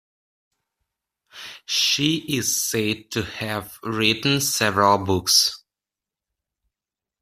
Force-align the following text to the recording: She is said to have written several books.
She 1.67 2.25
is 2.35 2.59
said 2.59 3.11
to 3.11 3.21
have 3.21 3.77
written 3.83 4.41
several 4.41 4.97
books. 5.05 5.63